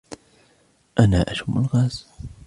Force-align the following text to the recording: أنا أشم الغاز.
أنا 0.99 1.31
أشم 1.31 1.57
الغاز. 1.57 2.07